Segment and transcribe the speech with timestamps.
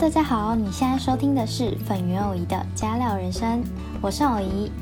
[0.00, 3.62] 大家好，你现在收听的是粉圆偶仪的加料人生，
[4.00, 4.72] 我是偶仪。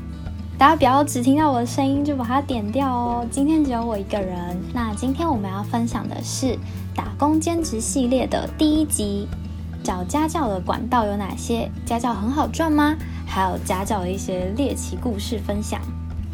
[0.57, 4.57] 大家不要只听到我的声音就把它点掉哦，今天只有我一个人。
[4.73, 6.57] 那今天我们要分享的是
[6.95, 9.27] 打工兼职系列的第一集，
[9.83, 11.69] 找家教的管道有哪些？
[11.85, 12.95] 家教很好赚吗？
[13.27, 15.81] 还有家教的一些猎奇故事分享。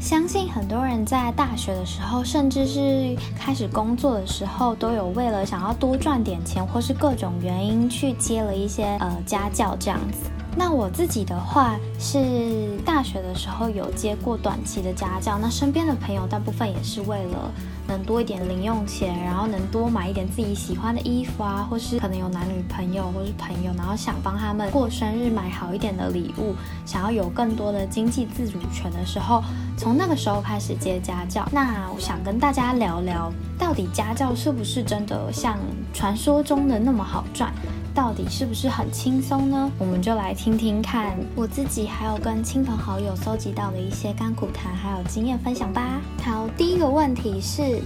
[0.06, 10.30] 相信很多人在大学的时候，甚至是开始工作的时候，都有为了想要多赚点钱，或是各种原因去接了一些呃家教这样子。
[10.58, 17.52] 那我自己的话是大学的时候有接过短期的家教，那身边的朋友大部分也是为了
[17.88, 29.44] 能多一点零用钱，然后能多买一点自己喜欢的衣服啊，或是可能有男女朋友或是朋友，然后想帮他们过生日买好一点的礼物，想要有更多的经济自主权的时候，
[29.78, 31.48] 从那个时候开始接家教。
[31.52, 35.58] 那我想跟大家聊聊，到底家教是不是真的像
[35.94, 37.54] 传说中的那么好赚？
[37.96, 39.72] 到底是不是很轻松呢？
[39.80, 46.02] 我们就来听听看我自己还有跟亲朋好友搜集到的一些甘苦谈，还有经验分享吧。
[46.22, 47.82] 好，第一个问题是，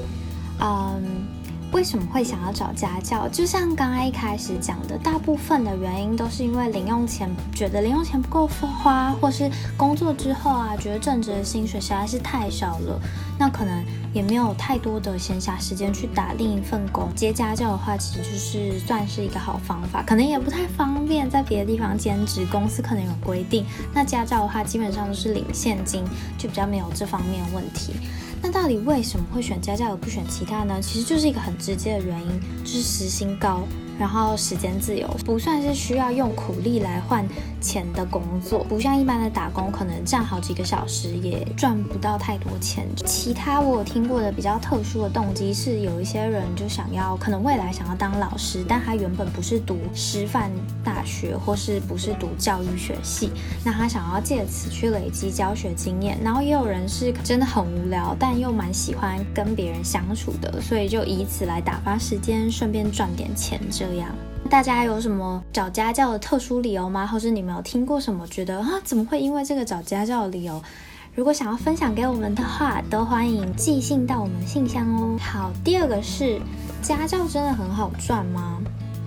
[0.59, 1.38] 嗯。
[1.71, 3.27] 为什么会想要找家教？
[3.29, 12.99] 就像刚刚一开始讲的，大部分的原因都是因为零用钱，觉得零用钱不够花，或是工作之后啊，觉得正职的薪水实在是太少了，
[13.37, 17.07] 那可能也没有太多的闲暇时间去打另一份工。
[17.15, 23.63] 接家教的话，其实就是算是一个好方法，可能也不太方便在别的地方兼职，公司可能有规定。
[23.93, 26.03] 那家教的话，基本上都是领现金，
[26.35, 27.93] 就比较没有这方面问题。
[28.41, 30.79] 那到底为什么会选家教而不选其他呢？
[30.81, 33.67] 其实就是一个很直接的原因，就是时薪高。
[33.99, 37.27] 然后时间自由不算是需要用苦力来换
[37.59, 42.87] 钱的工作，不像一般的打工，可能站好几个小时也赚不到太多钱。
[43.05, 50.49] 其他我有听过的比较特殊的动机是，有一些人就想要，可能未来想要当老师，但他原本不是读师范
[50.81, 53.29] 大学，或是不是读教育学系，
[53.65, 56.17] 那他想要借此去累积教学经验。
[56.23, 63.88] 然后也有人是真的很无聊，但又蛮喜欢跟别人相处的，所以就以此来打发时间，顺便赚点钱这。
[63.89, 64.09] 这样，
[64.49, 67.07] 大家有什么找家教的特殊理由吗？
[67.07, 70.61] 或是你们有听过什么觉得啊，怎么会因为这个找家教的理由？
[71.15, 75.17] 如果想要分享给我们的话，都欢迎寄信到我们信箱哦。
[75.19, 76.39] 好，第二个是
[76.83, 78.59] 家教真的很好赚吗？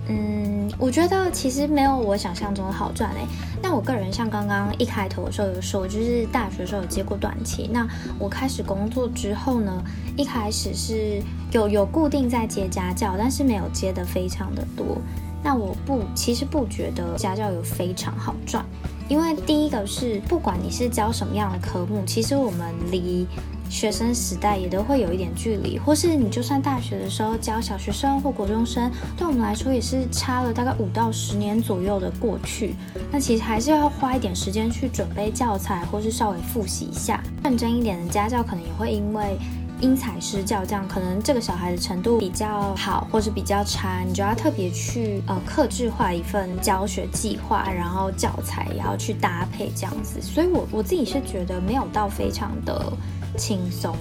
[0.09, 3.25] 嗯，我觉得其实没有我想象中的好赚诶。
[3.73, 7.69] 我个人像刚刚一开头的时候有说，就是大学的时候有接过短期。
[7.71, 7.87] 那
[8.19, 9.83] 我开始工作之后呢，
[10.15, 14.97] 一开始是有有固定在接家教，但是没有接的非常的多。
[15.43, 18.63] 那我不，其实不觉得家教有非常好赚，
[19.09, 23.27] 因为第一个是不管你是教什么样的科目，其实我们离。
[23.73, 32.75] 学生时代也都会有一点距离，或是你就算大学的时候教小学生或国中生，对我们来说也是差了大概五到十年左右的过去。
[33.11, 37.19] 那其实还是要花一点时间去准备教材，或是稍微复习一下。
[37.43, 39.39] 认真一点的家教可能也会因为
[39.81, 50.21] 因材施教，这样可能这个小孩的程度比较好，或是比较差，你就要特别去呃克制化一份教学计划，然后教材也要去搭配这样子。
[50.21, 52.93] 所以我我自己是觉得没有到非常的。
[53.37, 53.95] 轻松。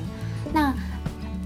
[0.52, 0.74] 那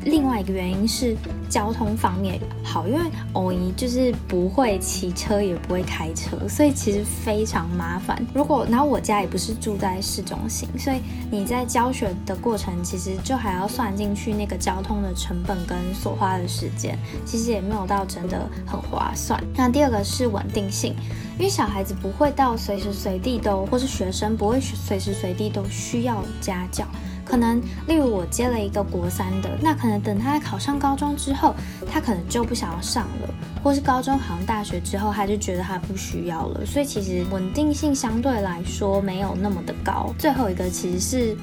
[0.05, 1.17] 另外一个原因是
[1.51, 3.01] 交通方面好，因为
[3.33, 8.25] 偶姨就是不会骑车，也不会开车，所以其实非常麻烦。
[8.33, 10.99] 如果然后我家也不是住在市中心，所以
[11.29, 19.43] 你在教学的过程，其实就还要算进去那个交通的成本跟所花的时间，其实也没有到真的很划算。
[19.57, 20.95] 那第二个是稳定性，
[21.37, 26.87] 因为小孩子不会到随时随地都，或是学生不会随时随地都需要家教。
[27.26, 31.54] 可能，例如我接了一个国三的，那可能等他考上高中之后，
[31.91, 36.64] 他可能就不想要上了，或是高中考上大学之后，他就觉得他不需要了。
[36.64, 40.14] 所以其实稳定性相对来说没有那么的高。
[40.16, 41.37] 最后一个其实是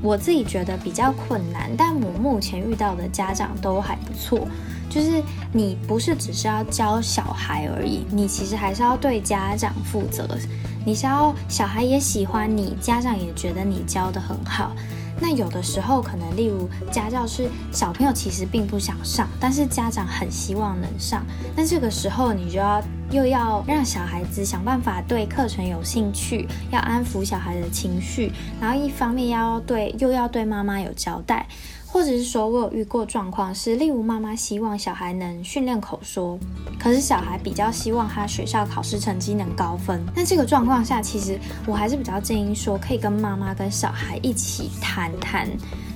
[0.00, 4.46] 我自己觉得比较困难，但我目前遇到的家长都还不错。
[4.88, 5.22] 就是
[5.52, 10.28] 你不是只是要教小孩而已，你其实还是要对家长负责。
[10.84, 14.72] 你是要小孩也喜欢你，家长也觉得你教的很好。
[15.20, 21.24] 那有的时候可能，例如家教是小朋友其实并不想上，但是家长很希望能上。
[21.54, 31.46] 那这个时候你就要又要让小孩子想办法对课程有兴趣，要安抚小孩的情绪，然后一方面要对又要对妈妈有交代。
[31.92, 36.38] 或者是说，我有遇过状况是，例如妈妈希望小孩能训练口说，
[36.78, 40.00] 可是小孩比较希望他学校考试成绩能高分。
[40.14, 45.48] 那这个状况下，其实我还是比较建议说，可以跟妈妈跟小孩一起谈谈。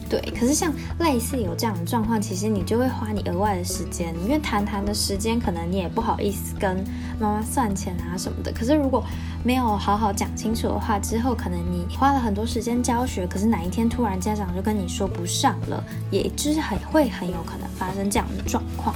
[0.09, 6.85] 对，可是像类似有这样的状况，其实你就会花你额外的时间，因为谈谈的时间可能你也不好意思跟
[7.19, 8.53] 妈妈算钱啊什么的。
[8.53, 9.05] 可是如果
[9.43, 18.95] 没有好好讲清楚的话，之后可能你花了很多时间教学，可是哪一天突然家长就跟你说不上了，也就是很会很有可能发生这样的状况。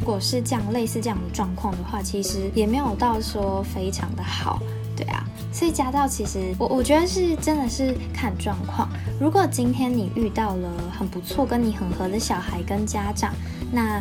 [0.00, 4.62] 如果是这样类似这样的状况的话，其实也没有到说非常的好。
[4.96, 8.88] 对啊，所以家教其实我我觉得是真的是看状况。
[9.20, 13.32] 如果今天你遇到了很不错、跟你很合的小孩跟家长，
[13.72, 14.00] 那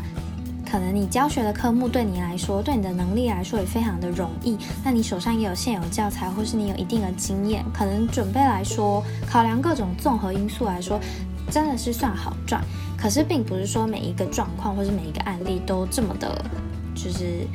[0.70, 4.58] 可能你教学的科目对你来说，对你的能力来说也非常的容易。
[4.84, 11.00] 那你手上也有现有教材，或是你有一定的经验，可能准备来说，考量各种综合因素来说，
[11.50, 12.62] 真的是算好赚。
[12.98, 16.46] 可是并不是说每一个状况或是每一个案例都这么的，
[16.94, 17.48] 就是。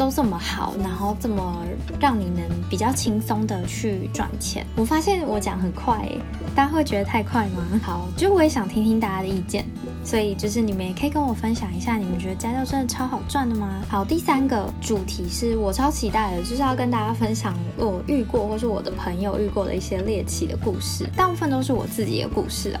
[0.00, 1.62] 都这么好，然后这么
[2.00, 4.64] 让你能比较轻松的去赚钱。
[4.74, 6.10] 我发现我讲很快，
[6.54, 7.62] 大家会觉得太快吗？
[7.82, 9.62] 好，就我也想听听大家的意见，
[10.02, 13.82] 所以就是你们也可以跟我分享一下，你们觉得家教真的超好赚的吗？
[13.90, 22.80] 好，第三个主题是我超期待的，就是要跟大家分享我遇过或是我的朋友遇过的一些猎奇的故事，大部分都是我自己的故事啊。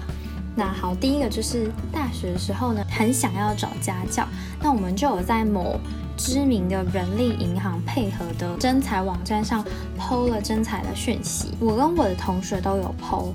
[0.56, 4.26] 那好，第一个就是大学的时候呢，很想要找家教，
[4.62, 5.78] 那我们就有在某。
[6.16, 9.64] 知名的人力银行配合的征才网站上
[9.96, 13.32] 抛了征才的讯息，我跟我的同学都有抛。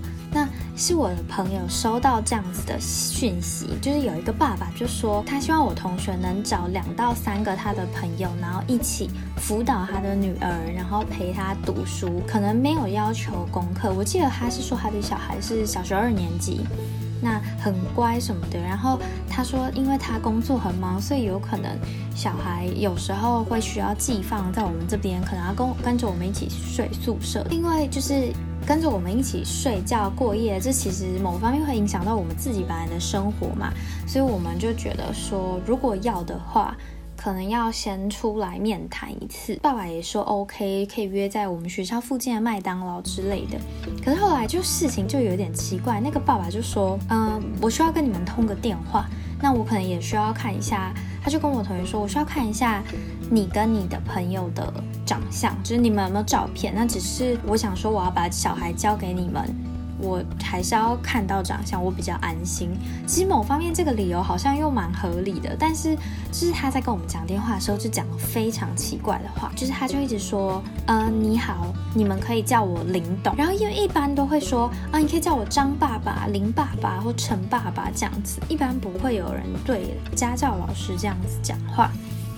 [0.77, 13.93] 是我的朋友收到这样子的讯息，就是有一个爸爸就说他希望我同学能找两到三个他的朋友，然后一起辅导他的女儿，然后陪他读书，可能没有要求功课。
[13.93, 16.61] 我记得他是说他的小孩是小学二年级。
[17.21, 21.71] 那很乖什么的，然后他说，因为他工作很忙，所以有可能
[22.13, 28.31] 小孩有时候会需要寄放在我们这边，可能要跟跟着我们一起睡宿舍，另外就是
[28.65, 33.71] 跟着我们一起睡觉过夜，这其实某方面会影响到我们自己本来的生活嘛，
[34.07, 36.75] 所以我们就觉得说，如果要的话。
[37.17, 43.57] 可能要先出来面谈一次，爸爸也说 OK，可以约在我们学校附近的麦当劳之类的。
[44.03, 49.07] 可是后来就事情就有点奇怪，那个爸爸就说，嗯，我需要跟你们通个电话，
[49.41, 50.93] 那我可能也需要看一下。
[51.23, 52.83] 他就跟我同学说，我需要看一下
[53.31, 54.71] 你跟你的朋友的
[55.05, 56.73] 长相，就是你们有没有照片。
[56.75, 59.53] 那只是我想说，我要把小孩交给你们。
[59.97, 62.69] 我还是要看到长相，我比较安心。
[63.07, 65.95] 其实某方面这个理由好像又蛮合理的，但是
[66.33, 73.33] 就是他在跟我们讲电话的时候就讲了非常奇怪的话，就是他就一直说，呃，你好，你们可以叫我林董。
[73.37, 81.89] 然后因为一般都会说，啊，你可以叫我张爸爸、林爸爸或陈爸爸这样子，一般不会有人对家教老师这样子讲话。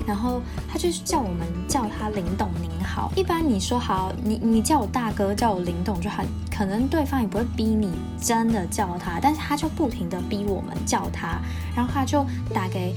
[0.07, 3.11] 然后他就叫我们叫他林董您好。
[3.15, 11.39] 一般你说好，你你叫我大哥，叫我林董就很可能对方也不会逼你真的叫他，但是他就不停的逼我们叫他，
[11.75, 12.95] 然后他就打给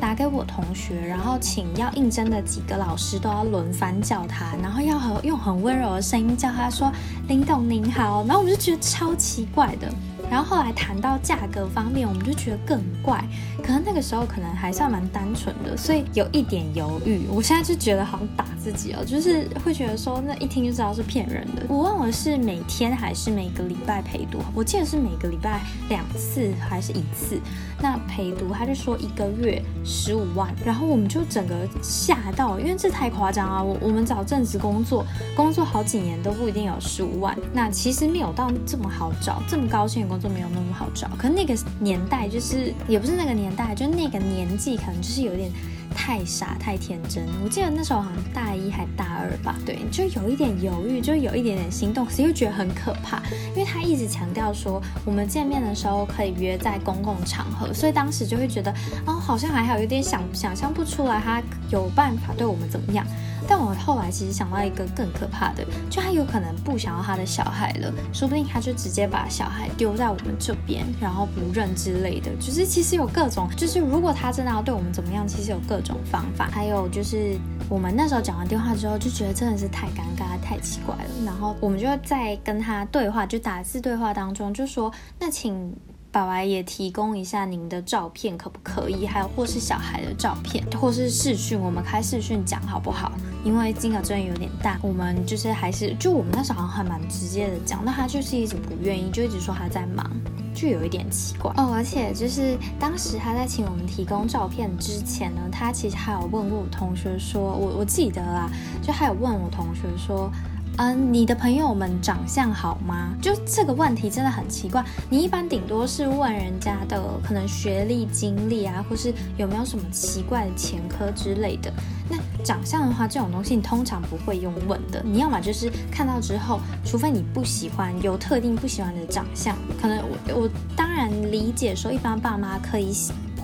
[0.00, 6.90] 打给我同学，然后请要应征的几个老师都要轮番叫他，然后要和用很温柔的声音叫他说
[7.28, 9.92] 林董您好，然后我就觉得超奇怪的。
[10.30, 13.24] 然后后来谈到价格方面，我们就觉得更怪。
[13.62, 17.26] 可能那个时候可能还算蛮单纯的，所以有一点犹豫。
[17.30, 21.62] 我现在就觉得好像打自己哦，就是会觉得说那一听就知道是骗人的。
[21.68, 27.40] 我忘了是每天还是每个礼拜陪读，我记得是每个礼拜两次还是一次。
[27.80, 33.62] 那陪读他就说一个月十五万，然后我们就整个吓到，因为这太夸张啊！
[33.62, 35.04] 我我们找正职工作，
[35.36, 37.36] 工作好几年都不一定有十五万。
[37.52, 41.08] 那其实没有到这么好找，这么高薪的工作没有那么好找。
[41.16, 43.50] 可是那个年代就是也不是那个年。
[43.56, 45.48] 代就那个年纪，可能就是有点
[45.94, 47.24] 太傻太天真。
[47.44, 53.22] 我记得那时候好像大一还大二吧，对，就有一点犹豫，就有一点点心动，可是又觉得很可怕，
[53.54, 58.74] 因为他一直强调说我们见面的时候可以约在公共场合，所以当时就会觉得
[59.06, 61.40] 哦，好像还好，有点想想象不出来他
[61.70, 63.06] 有办法对我们怎么样。
[63.48, 72.30] 但我后来其实想到一个更可怕的，就他有可能不想要他的小孩了，说不定他就直接把小孩丢在我们这边，然后不认之类的。
[72.36, 76.48] 就是其实有各种，就是如果他真的要对我们怎么样，其实有各种方法。
[76.50, 81.10] 还有就是我们那时候讲完电话之后，就觉得真的是太尴尬、太奇怪了。
[81.24, 85.74] 然后我们就在跟他对话，就打字对话当中就说：“那请。”
[86.14, 89.04] 爸爸也提供一下您的照片，可不可以？
[89.04, 93.10] 还有或是小孩的照片，或是视讯，我们开视讯讲好不好？
[93.44, 100.08] 因为金额真的有点大，我们就是还是就我们那时候好像还蛮直接的讲，那他就是一直不愿意，就一直说他在忙，
[100.54, 101.72] 就有一点奇怪哦。
[101.74, 108.48] 而且就是当时他在请我们提供照片之前呢，他其实还有问过我同学说，我我记得啦，
[108.80, 110.30] 就还有问我同学说。
[110.76, 113.14] 嗯，你的朋友们长相好吗？
[113.22, 114.84] 就这个问题真的很奇怪。
[115.08, 121.72] 你一般顶多是问人家的可能学历、经历啊，或是有没有什么奇怪的前科之类的。
[122.10, 125.00] 那长相的话，这种东西你通常不会用问的。
[125.04, 132.92] 你要么就是看到之后，除非你不喜欢有特定不喜欢的长相，可能我我当然理解说，一般爸妈可以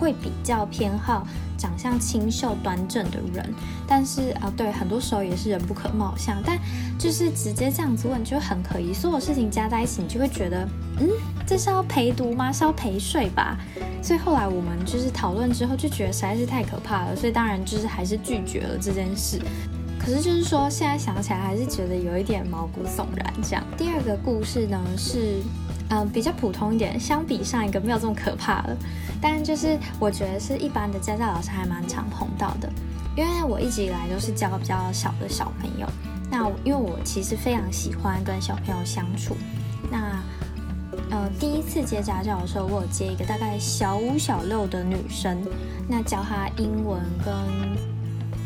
[0.01, 1.25] 会比较偏好。
[1.59, 3.55] 长相清秀端正的人，
[3.87, 6.59] 但是啊，对，很多时候也是人不可貌相，但
[6.99, 8.95] 就是直接这样子问就很可疑。
[8.95, 10.67] 所有事情加在一起，你就会觉得，
[11.01, 11.07] 嗯，
[11.47, 12.51] 这是要陪读吗？
[12.51, 13.59] 是要陪睡吧？
[14.03, 19.39] 所以后来我们就是讨论之后，就觉得实在是太可怕了，所以当然就是还是拒绝了这件事。
[19.99, 23.35] 可是就是说，现在想起来还是觉得有一点毛骨悚然。
[23.43, 25.43] 这样，第二个故事呢是。
[25.91, 28.77] 嗯，比较普通一点，相比上一个没有这么可怕了。
[29.21, 32.73] 但就是我觉得是一般的家教老师还蛮常碰到的，
[33.17, 35.87] 因为我一直以来都是教比较小的小朋友。
[36.31, 39.37] 那因为我其实非常喜欢跟小朋友相处。
[39.91, 40.23] 那
[41.11, 45.43] 呃，第一次接家教的时候，我有接一个大概小五小六的女生，
[45.89, 47.35] 那教她英文跟，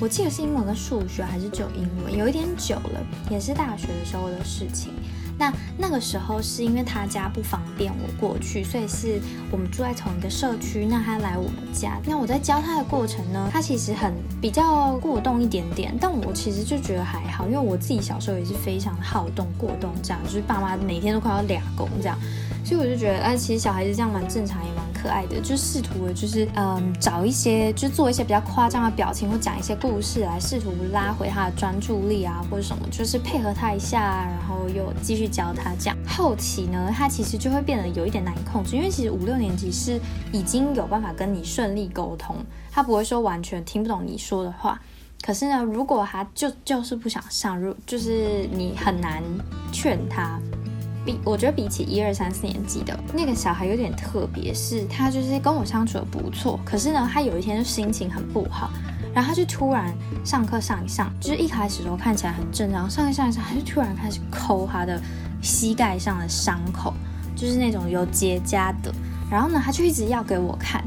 [0.01, 4.95] 我记得是英文跟数学还是只有英文，有一点久了，也是大学的时候的事情。
[5.39, 10.87] 那那个时候是因为他家不方便我过去，所以是我们住在同一个社区。
[10.87, 22.19] 那他来我们家，那我在教他的过程呢，他其实很比较过动一点点，但我其实就觉得还好，因为我自己小时候也是非常好动过动，这样就是爸妈每天都快要俩工这样，
[22.65, 35.29] 所以我就觉得，哎，其实小孩子这样蛮正常，也蛮可爱的，就试图就是嗯找一些，就做一些比较夸张的表情，或讲一些故事来试图拉回他的专注力啊，或者什么，就是配合他一下，然后又继续。
[35.35, 39.99] 教他讲，后期呢，他其实就会变得有一点难以控制，因为其实五六年级是
[40.31, 42.37] 已经有办法跟你顺利沟通，
[42.71, 44.81] 他不会说完全听不懂你说的话。
[45.23, 49.21] 可是呢，如果他就就是不想上，入，就是你很难
[49.73, 50.39] 劝他。
[51.05, 58.71] 比我觉得比起一二三四年级的那个小孩有点特别，是他就是跟我相处的不错，可是呢，他有一天就心情很不好。
[59.15, 59.95] 然后他就突然
[60.25, 65.01] 上课上一上，就是一开始时候看起来很正常，上一上一上，他就突然开始抠他的
[65.41, 66.93] 膝盖上的伤口，
[67.37, 68.93] 就是那种有结痂的。
[69.31, 70.83] 然后呢，他就一直要给我看。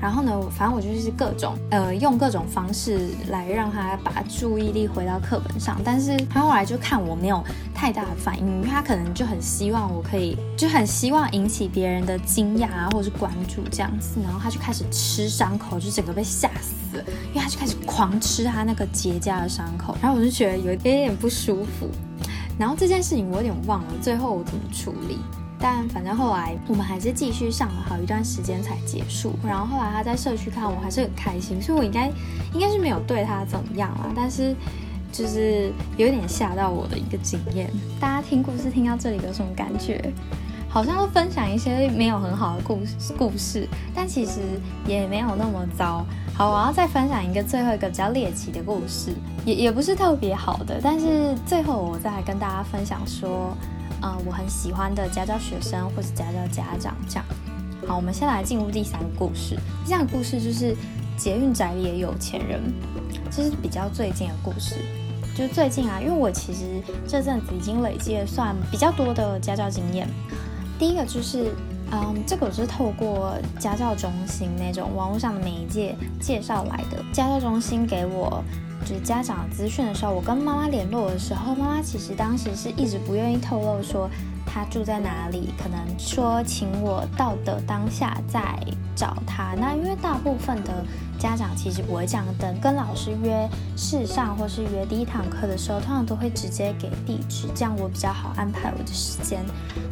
[0.00, 16.96] 然后呢，反正我就是各种呃用各种方式来让他把注意力回到课本上，但是他后来就看我没有太大的反应，因为他可能就很希望我可以，就很希望引起别人的惊讶啊，或者是关注这样子，然后他就开始吃伤口，就整个被吓死，
[17.28, 21.90] 因为他就开始狂吃他那个结痂的伤口，然后我就觉得有一点点不舒服，
[22.58, 25.18] 然后这件事情我有点忘了最后我怎么处理。
[25.60, 29.34] 但反正后来我们还是继续上了好一段时间才结束。
[29.44, 32.10] 然后后来他在社区看我还是很开心，所以我应该
[32.54, 34.10] 应该是没有对他怎么样啦。
[34.16, 34.56] 但是
[35.12, 37.70] 就是有点吓到我的一个经验。
[38.00, 40.12] 大家听故事听到这里有什么感觉？
[40.68, 42.78] 好像都分享一些没有很好的故
[43.18, 44.40] 故事，但其实
[44.86, 46.06] 也没有那么糟。
[46.32, 49.12] 好，我要再分享一个最后一个比较猎奇的故事，
[49.44, 53.52] 也也不是特别好的，但是最后我再来跟大家分享说。
[54.00, 57.24] 啊，我很喜欢的家教学生或者家教家长这样。
[57.86, 59.56] 好，我们先来进入第三个故事。
[59.84, 60.76] 第三个故事就是
[61.16, 62.60] 捷运宅里的有钱人，
[63.30, 64.76] 这是比较最近的故事。
[65.36, 70.08] 就最近啊，因为我其实这阵子已经累积了算比较多的家教经验。
[70.78, 71.52] 第一个就是，
[71.92, 77.02] 嗯，这个我是透过家教中心那种网络上的媒介介绍来的。
[77.12, 78.42] 家教中心给我。
[78.82, 84.08] 就是家长资讯的时候，我跟妈妈联络的时候，妈妈其实当时是一直不愿意透露说
[84.52, 88.58] 他住在哪里，可能说请我到的当下再
[88.96, 89.54] 找他。
[89.54, 90.84] 那因为大部分的
[91.18, 99.44] 家长其实不会这样，等跟老师约试上或是约第一堂课的时候，通常都会直接给地址，这样我比较好安排我的时间。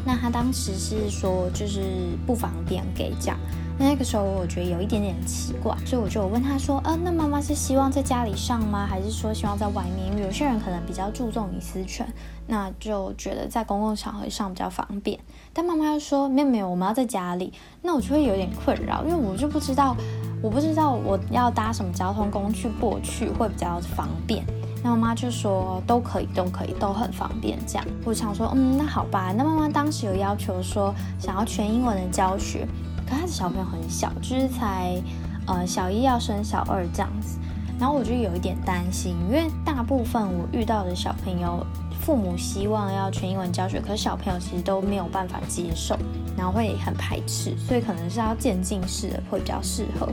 [0.05, 3.38] 那他当时是说就是不方便给这样。
[3.80, 8.85] 那个时候我觉得有一点点奇怪，所以我就问他说：“呃，那妈妈是希望在家里上吗？
[8.85, 10.08] 还是说希望在外面？
[10.08, 12.06] 因为有些人可能比较注重隐私权，
[12.49, 15.18] 那就觉得在公共场合上比较方便。
[15.52, 17.52] 但妈妈又说没有没有，我们要在家里。
[17.80, 19.97] 那我就会有点困扰，因为我就不知道，
[20.42, 24.44] 我不知道我要搭什么交通工具过去会比较方便。
[24.82, 27.56] 那妈妈就说都可以，都可以，都很方便。
[27.64, 29.32] 这样，我想说，嗯，那好吧。
[29.37, 32.66] 那妈妈当时有要求说想要全英文的教学。”
[33.09, 35.00] 可他的小朋友很小，就是才
[35.47, 37.38] 呃小一要升小二这样子，
[37.79, 41.65] 然后我就有一点担心，因为大部分我遇到的小朋友，
[42.00, 45.97] 父母希望要全英文教学，可是小朋友其实都没有办法接受，
[46.37, 50.09] 然后会很排斥，所以可能是要渐进式的会比较适合。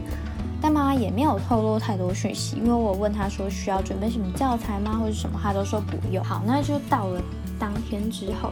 [0.61, 6.23] 但妈妈也没有透露太多讯息，因为我问她说需要准备什么教材吗，或者什么，她都说不用。
[6.23, 7.21] 好，那就到了
[7.59, 8.51] 当天之后，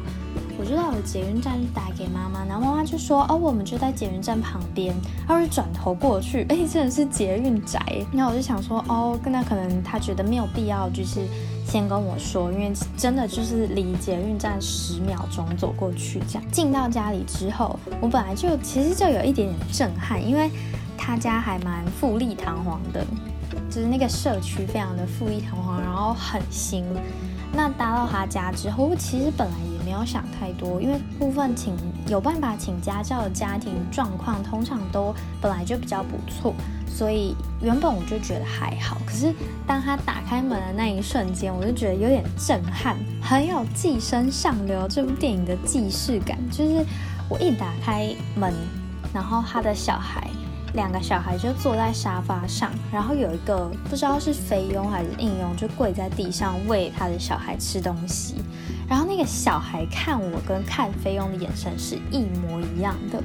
[0.64, 4.96] 我就到了捷运站打给妈妈，然后妈妈就说哦，我们就在捷运站旁边，
[5.28, 7.80] 她就转头过去， 哎，真的是捷运宅。
[8.14, 11.20] 那我就想说哦，那可能她觉得没有必要，就是。
[11.66, 16.52] 先跟我说，因为真的就是离捷运站十秒钟走过去这样。
[16.52, 20.52] 进到家里之后，我本来就其实就有一点点震撼，因为
[20.98, 23.04] 他家还蛮富丽堂皇的，
[23.72, 26.84] 就是那个社区非常的富丽堂皇，然后很新。
[27.54, 29.56] 那搭到他家之后，我其实本来
[29.94, 31.76] 没有想太多，因为部分请
[32.08, 36.52] 有办法请家教的家庭状况通常都本来就比较不错。
[36.88, 39.32] 所以原本我就觉得还好，可是
[39.68, 46.40] 当他打开门的那一瞬间，我就觉得有点震撼，很有《寄生上流》这部电影的既视感。
[46.50, 46.84] 就是
[47.30, 48.52] 我一打开门，
[49.14, 50.28] 然后他的小孩，
[50.74, 58.36] 两个小孩就坐在沙发上，然后有一个不知道是菲佣还是应佣，就跪在地上喂他的小孩吃东西。
[58.90, 63.22] 然后那个小孩看我跟看菲佣的眼神是一模一样的。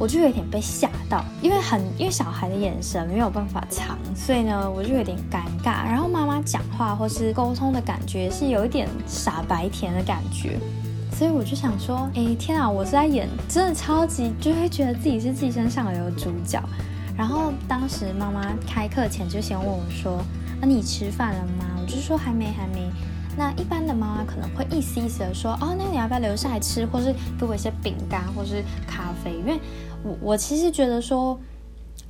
[0.00, 5.84] 我就有点被吓到，因为很因为小孩的眼神没有办法藏，所以呢我就有点尴尬。
[5.84, 10.56] 然后妈妈讲话或是沟通的感觉是有一点傻白甜的感觉，
[11.18, 16.62] 所以我就想说，哎天啊，我是在演，真的超级就会觉得自己是寄生上流的主角。
[17.16, 20.18] 然后当时妈妈开课前就先问我说，
[20.60, 21.64] 啊你吃饭了吗？
[21.80, 22.88] 我就说还没还没。
[23.36, 29.58] 那一般的妈妈可能会意思意思的说，哦那你要不要留下来吃，或是给我一些饼干或是咖啡，因为。
[30.04, 31.36] 我我其实觉得说，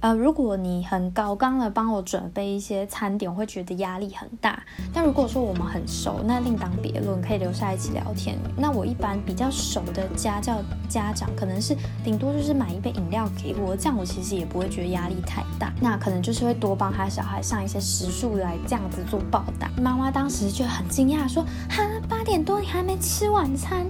[0.01, 4.63] 呃，如果你很高刚的帮我准备一些餐点，我会觉得压力很大。
[4.93, 8.39] 但如果说我们很熟，那另当别论，可以留下一起聊天。
[8.57, 15.73] 那我一般比较熟的家教家长，可能是顶多就是买一杯饮料给我，这样我其实也不会觉得压力太大。
[15.81, 19.69] 那可能就是会多帮他小孩上一些食宿来这样子做报答。
[19.83, 23.85] 妈妈当时就很惊讶说：“哈，八点多你还没吃晚餐？”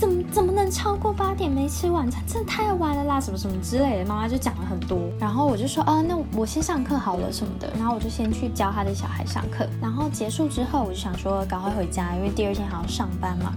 [0.00, 2.22] 怎么怎么能超过八点没吃晚餐？
[2.26, 3.20] 真的太晚了啦！
[3.20, 4.98] 什么什么之类的，妈妈就讲了很多。
[5.18, 7.70] 然后我就说，啊，那我先上课好了什么的。
[7.76, 9.68] 然后我就先去教他的小孩上课。
[9.78, 13.52] 然后结束之后，我就想说赶快回家，因为第二天还要上班嘛。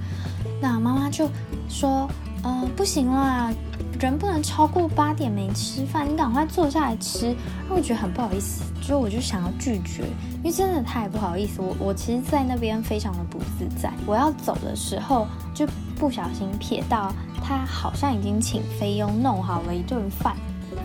[0.62, 1.30] 那妈妈就
[1.70, 2.10] 说，
[2.44, 3.50] 呃，不行啦，
[3.98, 7.28] 人不能超过八点没吃饭，你赶快坐下来吃。
[7.28, 10.04] 然后我觉得很不好意思，就我就想要拒绝，
[10.40, 11.62] 因为真的太不好意思。
[11.62, 13.90] 我我其实，在那边非常的不自在。
[14.06, 15.66] 我要走的时候就。
[15.98, 20.36] 不小心瞥到他好像已经请菲佣弄好了一顿饭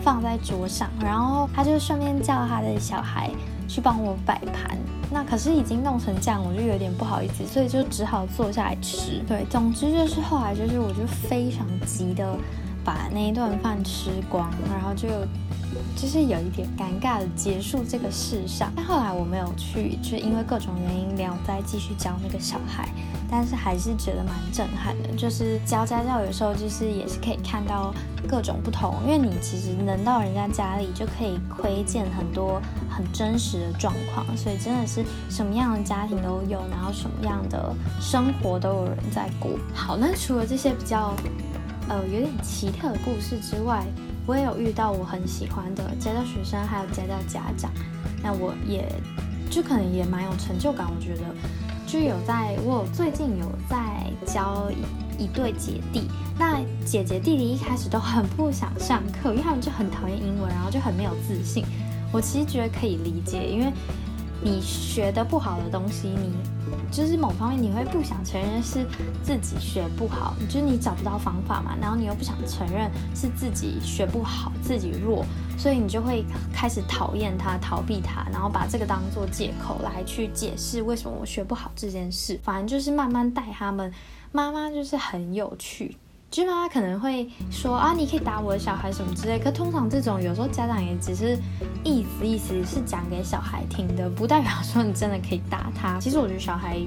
[0.01, 3.29] 放在桌上，然后他就顺便叫他的小孩
[3.67, 4.77] 去帮我摆盘。
[5.11, 9.23] 那可是已经弄成这样，我就有点不好意思，所以就只好坐下来吃。
[9.27, 12.37] 对，总之就是后来就是我就非常急的
[12.85, 15.07] 把那一顿饭吃光，然后就
[15.95, 18.71] 就是有一点尴尬的结束这个事上。
[18.75, 22.89] 但后来我没有去，就因为各种原因没有再继续教那个小孩。
[23.31, 27.93] 但是还是觉得蛮震撼的，就是教家教有时候就是也是可以看到
[28.27, 39.51] 各种不同，因为你其实能到人家家里就可以窥见很多很真实的状况，所以真的是什么样的家庭都有，然后什么样的生活都有人在过。
[39.75, 41.13] 好，那除了这些比较
[41.87, 43.85] 呃有点奇特的故事之外，
[44.29, 47.71] 我也有遇到我很喜欢的家教学生，还有家教家长，
[48.21, 48.87] 那我也
[49.49, 51.23] 就可能也蛮有成就感，我觉得。
[51.87, 56.03] 就有在，我最近有在教一一对姐弟。
[56.37, 61.65] 那姐姐弟弟一开始都很不想上课，因为他们就很讨厌英文，然后就很没有自信。
[62.11, 63.73] 我其实觉得可以理解，因为
[64.41, 66.31] 你学的不好的东西，你
[66.91, 68.85] 就是某方面你会不想承认是
[69.23, 75.25] 自己学不好，就是你找不到方法嘛，然后你又不想承认是自己学不好，自己弱。
[75.57, 76.23] 所以你就会
[76.53, 82.39] 开始讨厌他、逃避他，然后把这个当做借口来去解释为什么我学不好这件事。
[82.41, 83.91] 反正就是慢慢带他们。
[84.31, 85.97] 妈妈就是很有趣，
[86.31, 89.39] 就妈妈可能会说啊，你可以打我的小孩什么之类。
[89.39, 91.37] 可通常这种有时候家长也只是
[91.83, 95.99] 意思意思，是讲给小孩听的，不代表说你真的可以打他。
[95.99, 96.79] 其实我觉得小孩。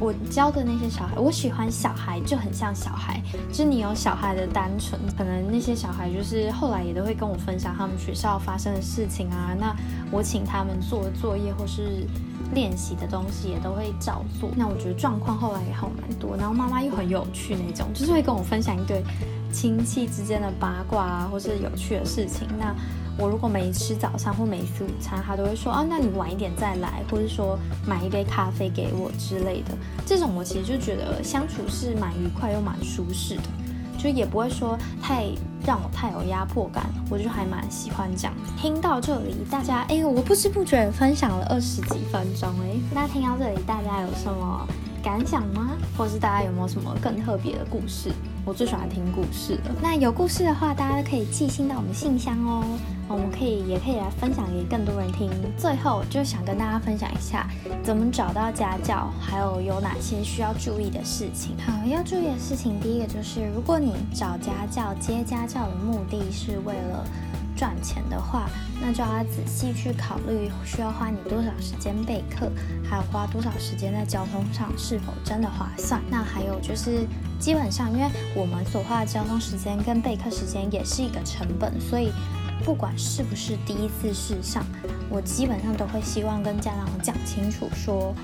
[0.00, 5.00] 我教的那些小孩，我喜欢小孩就很像小孩，就是你有小孩的单纯。
[5.16, 9.56] 可能那些小孩就是后来也都会跟我分享他们学校发生的事情啊。
[9.58, 9.74] 那
[10.10, 12.06] 我请他们做作业或是
[12.54, 14.50] 练习的东西也都会照做。
[14.56, 16.36] 那我觉得状况后来也好蛮多。
[16.36, 19.02] 然后妈妈又很有趣那种，就是会跟我分享一堆
[19.52, 22.46] 亲戚之间的八卦啊，或是有趣的事情。
[22.58, 22.74] 那
[23.18, 29.76] 我如果没吃早餐或没吃午餐，他都会说啊，那你晚一点再来，或者说买一杯咖啡给我之类的。
[30.06, 33.42] 这种我其实就觉得相处是蛮愉快又蛮舒适的。
[33.98, 35.24] 就也不会说太
[35.66, 38.32] 让我太有压迫感，我就还蛮喜欢这样。
[38.56, 44.64] 听到这里，大家哎，我不知不觉分享了二十几分钟哎，那听到这里，大家有什么
[45.02, 45.70] 感想吗？
[45.96, 48.12] 或是大家有没有什么更特别的故事？
[48.48, 49.74] 我最喜欢听故事了。
[49.82, 52.64] 那有故事的话，大家可以寄信到我们信箱哦。
[53.06, 55.30] 我们可以也可以来分享给更多人听。
[55.58, 57.46] 最后就想跟大家分享一下，
[57.82, 61.54] 怎么找到家教，还有有哪些需要注意的事情。
[61.58, 67.04] 好，要注意的事情，第一个就是，如果你找家教接家教的目的是为了
[67.58, 68.48] 赚钱的话，
[68.80, 72.48] 那就要仔细去考虑需要花你多少时间备课，
[72.88, 76.00] 还有花多少时间在交通上是否真的划算。
[76.08, 77.04] 那还有就是，
[77.40, 82.12] 基本上因为我们所花的交通时间跟备课时间也是一个成本，所以
[82.64, 84.64] 不管是不是第一次试上，
[85.10, 88.14] 我基本上都会希望跟家长讲清楚，说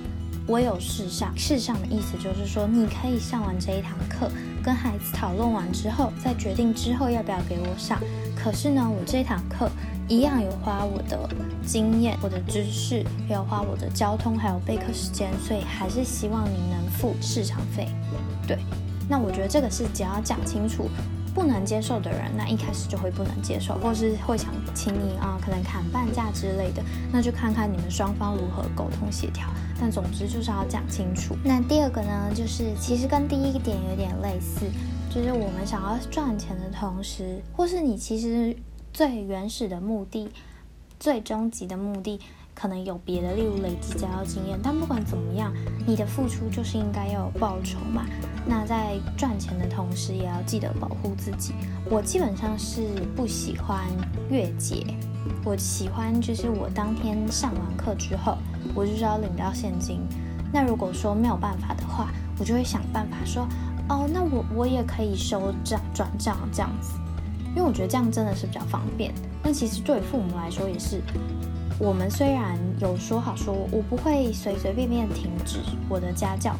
[0.46, 1.36] 我有试上。
[1.36, 4.30] 试上的意思就是说，你可以上完这一堂课，
[4.62, 7.98] 跟孩子讨论完之后，再决定之后要不要给我上。
[8.36, 9.70] 可是呢，我这堂课
[10.08, 11.28] 一样有花我的
[11.64, 17.88] 经验、我的知识，也有花我的交通还有备课时间，所以还是希望您能付市场费。
[18.46, 18.58] 对，
[19.08, 20.90] 那我觉得这个是只要讲清楚，
[21.34, 29.46] 不能接受的人，那一开始就会不能接受，或是会想请你啊，可能砍半价之类的，那就看看你们双方如何沟通协调。
[29.80, 31.34] 但总之就是要讲清楚。
[31.42, 34.66] 那第二个呢，就是其实跟第一个点有点类似。
[35.14, 38.56] 就是我们想要赚钱的同时，或是你其实
[38.92, 40.28] 最原始的目的、
[40.98, 42.18] 最终极的目的，
[42.52, 44.58] 可能有别的，例如累积家教经验。
[44.60, 45.54] 但不管怎么样，
[45.86, 48.04] 你的付出就是应该要有报酬嘛。
[48.44, 51.54] 那在赚钱的同时，也要记得保护自己。
[51.88, 52.82] 我基本上是
[53.14, 53.86] 不喜欢
[54.28, 54.84] 月结，
[55.44, 58.36] 我喜欢就是我当天上完课之后，
[58.74, 60.00] 我就是要领到现金。
[60.52, 63.46] 那如果说没有办法的话，我就会想办法说。
[63.88, 66.92] 哦，那我我也可以收账转账这样子，
[67.50, 69.12] 因为我觉得这样真的是比较方便。
[69.42, 71.02] 那其实对父母来说也是，
[71.78, 76.56] 我们虽然有说好说我不会随随便便停止我的家教，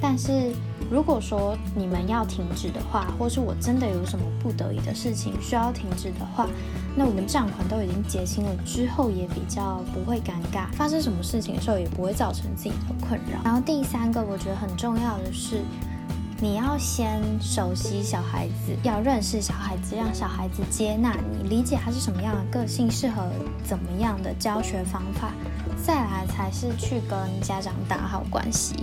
[0.00, 0.50] 但是
[0.90, 6.48] 如果说你们要停止的话，或是我真的有什么不得已的事情需要停止的话，
[6.96, 13.38] 那我们账款都已经结清了之后，也比较不会尴尬，发生什么事情的时候也不会造成自己的困扰。
[13.44, 15.60] 然后第三个我觉得很重要的是。
[16.42, 23.30] 你要先熟悉小孩子，要认识小孩子，让小孩子接纳你，理解他是什么样的个性，适合
[23.62, 25.30] 怎么样的教学方法，
[25.86, 28.74] 再来才是去跟家长打好关系。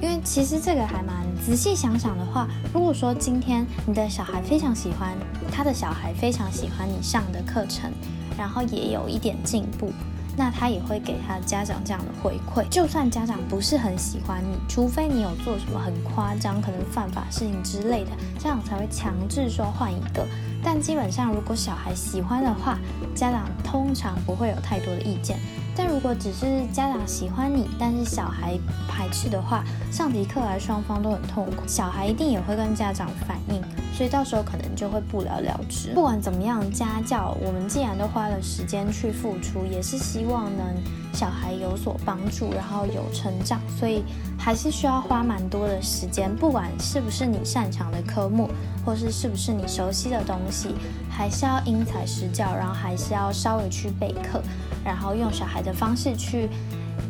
[0.00, 5.14] 因为其实这个还蛮仔细想想的话，如果说今天你的小孩非常喜欢，
[5.52, 7.92] 他的小孩非常喜欢你上的课程，
[8.38, 9.92] 然后也有一点进步。
[10.36, 20.26] 那他也会给他的家长这样的回馈，就算家长不是很喜欢你，除非你有做什么很夸张、可能犯法事情之类的，家长才会强制说换一个。
[20.64, 22.78] 但基本上，如果小孩喜欢的话，
[23.14, 25.38] 家长通常不会有太多的意见。
[25.74, 33.60] 但如果只是家长喜欢你，但是小孩排斥的话，上节课来双方都很痛苦，小孩一定也会跟家长反映，
[33.92, 35.92] 所以到时候可能就会不了了之。
[35.94, 40.66] 不管怎么样，家教我们既然都花了时间去付出，也是希望能
[41.12, 44.02] 小孩有所帮助，然后有成长，所以
[44.38, 46.34] 还是需要花蛮多的时间。
[46.34, 48.48] 不管是不是你擅长的科目，
[48.84, 50.74] 或是是不是你熟悉的东西，
[51.10, 54.42] 还是要因材施教，然后还是要稍微去备课。
[54.84, 56.48] 然后用小孩的方式去，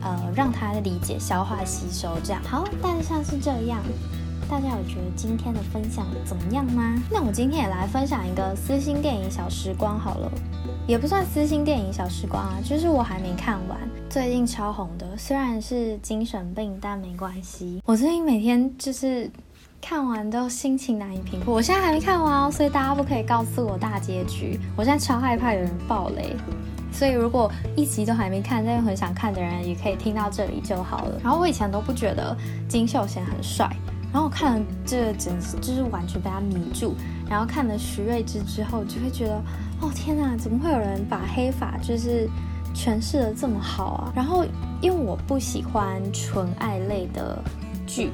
[0.03, 2.64] 呃，让他理解、消化、吸收，这样好。
[2.83, 3.81] 大致上是这样。
[4.53, 7.03] 大家有觉得今天的分享怎么样吗？
[7.11, 10.31] 那我今天也来分享一个私心电影小时光好了，
[10.87, 13.79] 也不算私心电影小时光啊，就是我还没看完，
[14.11, 17.81] 最近超红的，虽然是精神病，但没关系。
[17.87, 19.31] 我最近每天就是
[19.81, 21.51] 看完都心情难以平复。
[21.51, 24.61] 我现在还没看完哦，所以大家不可以告诉我大结局。
[24.77, 26.37] 我现在超害怕有人爆雷。
[26.93, 31.19] 所以，如果一集都还没看，但又很想看的人，也可以听到这里就好了。
[31.25, 32.37] 然后我以前都不觉得
[32.69, 33.67] 金秀贤很帅，
[34.12, 36.94] 然后我看了这简直就是完全被他迷住。
[37.29, 39.42] 然后看了徐睿智之后，就会觉得，
[39.81, 42.29] 哦天哪，怎么会有人把黑发就是
[42.75, 44.12] 诠释的这么好啊？
[44.14, 44.44] 然后
[44.83, 47.42] 因为我不喜欢纯爱类的
[47.87, 48.11] 剧。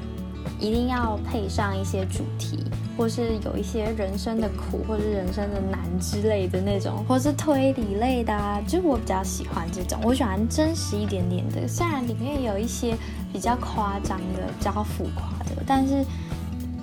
[0.59, 2.63] 一定要配上一些主题，
[2.97, 9.99] 或是有一些人生的苦，或是人生的难之类的那种，或是推理类的，啊，就我比较喜欢这种。
[10.03, 12.97] 我喜欢真实一点点的，虽然里面有一些
[13.31, 16.03] 比较夸张的、比较浮夸的，但是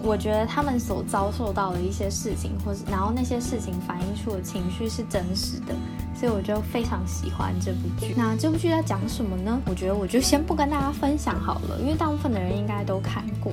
[0.06, 5.74] 我觉得他们所遭受到的一些事情，或是然后那些事情反映出的情绪是真实的。
[6.14, 8.14] 所以我就非常喜欢这部剧。
[8.16, 9.60] 那这部剧在讲什么呢？
[9.66, 13.52] 我觉得我就先不跟大家分享好了，因为大部分的人应该都看过。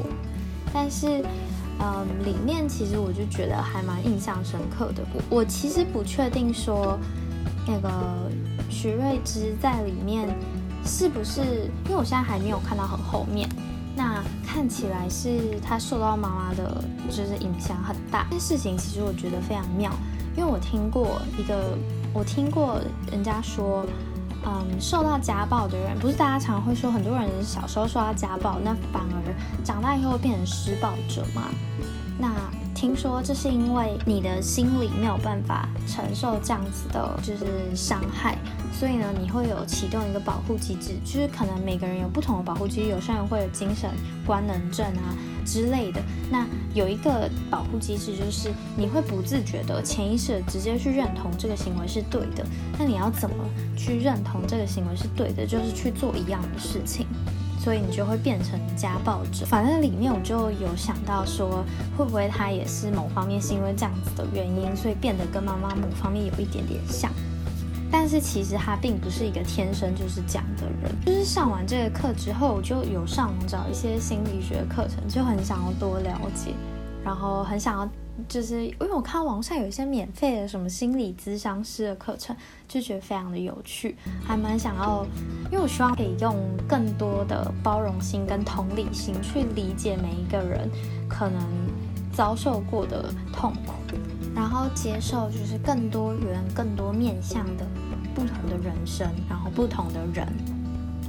[0.72, 1.26] 但是，
[1.80, 5.04] 嗯，里面其实我就觉得还蛮印象深刻的。
[5.14, 6.98] 我我其实不确定说
[7.68, 7.90] 那个
[8.70, 10.30] 徐瑞芝在里面
[10.86, 11.42] 是不是，
[11.86, 13.50] 因为我现在还没有看到很后面。
[13.96, 18.26] 那看起来是他受到妈妈的，就是影响很大。
[18.32, 19.92] 这件事情其实我觉得非常妙，
[20.36, 21.78] 因为我听过一个，
[22.14, 22.80] 我听过
[23.12, 23.86] 人家说，
[24.46, 31.44] 嗯，受到家暴的人，不是大家常会说很多人小时候受到家暴，那反而长大以后变成施暴者嘛？
[32.18, 32.30] 那
[32.84, 38.38] 听说这是因为你的心理没有办法承受这样子的，就是伤害。
[38.78, 43.90] 所以呢，你会有启动一个保护机制，就是可能每个人有不同的保护机制，有些人会有精神
[44.26, 45.16] 官能症啊
[45.46, 46.02] 之类的。
[46.30, 52.46] 那有一个保护机制，就是你会不自觉的、潜意识直接去认同这个行为是对的。
[52.78, 53.36] 那你要怎么
[53.78, 55.48] 去认同这个行为是对的？
[55.48, 57.08] 就是去做一样的事情，
[57.64, 59.46] 所以你就会变成家暴者。
[59.46, 61.64] 反正里面我就有想到说，
[61.98, 67.10] 会不会他也是某方面是因为这样子的原因，所以变得跟妈妈某方面有一点点像。
[67.90, 76.54] 但是其实他并不是一个天生就是这样的人，就是上完这个课之后，我就有上网找一些心理学课程，就很想要多了解，
[77.06, 77.90] 然后很想要，
[78.28, 82.36] 就是因为我看网上有一些免费的什么心理咨商师的课程，
[82.68, 83.96] 就觉得非常的有趣，
[84.26, 85.06] 还蛮想要，
[85.52, 86.36] 因为我希望可以用
[86.68, 90.70] 更多的包容心跟同理心去理解每一个人
[91.10, 91.42] 可能
[92.12, 93.74] 遭受过的痛苦。
[94.36, 97.64] 然后接受就是更多元、更多面向的
[98.16, 100.28] 不同的人生，然后不同的人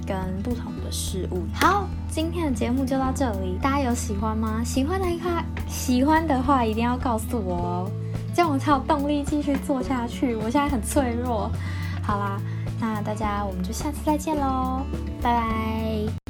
[0.07, 1.43] 跟不同事物。
[1.55, 4.63] 好，今天的节目就到这里，大家有喜欢吗？
[4.65, 7.91] 喜欢的话，喜欢的话一定要告诉我哦，
[8.35, 10.35] 这样我才有动力继续做下去。
[10.37, 11.51] 我现在很脆弱。
[12.03, 12.41] 好啦，
[12.81, 14.83] 那大家我们就下次再见喽，
[15.23, 16.24] 拜拜。